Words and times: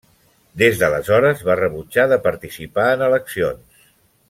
Des 0.61 0.79
d'aleshores 0.79 1.43
va 1.51 1.57
rebutjar 1.59 2.07
de 2.15 2.19
participar 2.25 2.87
en 2.95 3.05
eleccions. 3.11 3.87